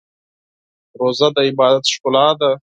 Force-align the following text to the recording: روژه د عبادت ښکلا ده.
روژه 0.99 1.27
د 1.35 1.37
عبادت 1.49 1.85
ښکلا 1.93 2.27
ده. 2.39 2.51